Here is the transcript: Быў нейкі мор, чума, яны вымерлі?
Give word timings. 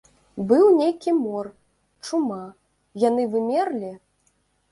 Быў 0.51 0.63
нейкі 0.77 1.11
мор, 1.25 1.49
чума, 2.07 2.41
яны 3.07 3.27
вымерлі? 3.35 3.93